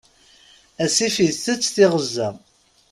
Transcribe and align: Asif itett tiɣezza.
Asif 0.83 1.15
itett 1.27 1.71
tiɣezza. 1.75 2.29